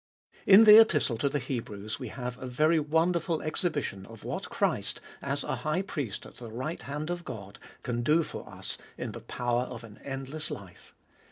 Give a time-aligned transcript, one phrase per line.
[0.47, 4.99] In the Epistle to the Hebrews we have a very wonderful exhibition of what Christ,
[5.21, 9.11] as a High Priest at the right hand of God, can do for us in
[9.11, 10.95] the power of an endless life.